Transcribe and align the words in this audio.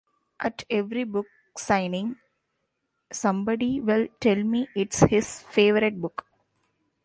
At 0.39 0.63
every 0.67 1.03
book 1.03 1.27
signing, 1.55 2.15
somebody 3.11 3.79
will 3.79 4.07
tell 4.19 4.37
me 4.41 4.67
it's 4.75 5.01
his 5.01 5.41
favorite 5.43 6.01
book. 6.01 6.25